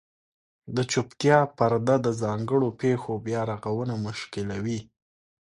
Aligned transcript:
د 0.75 0.77
چوپتیا 0.91 1.39
پرده 1.57 1.95
د 2.05 2.07
ځانګړو 2.21 2.69
پېښو 2.81 3.13
بیارغونه 3.25 3.93
مشکلوي. 4.07 4.79